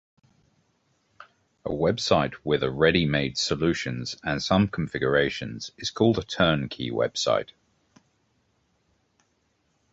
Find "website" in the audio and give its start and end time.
1.69-2.33, 6.89-7.51